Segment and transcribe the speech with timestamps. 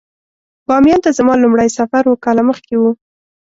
[0.67, 2.83] بامیان ته زما لومړی سفر اووه کاله مخکې و.